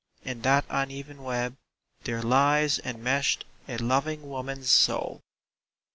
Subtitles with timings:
[0.23, 1.57] In that uneven web
[2.05, 5.21] There lies enmeshed a loving woman's soul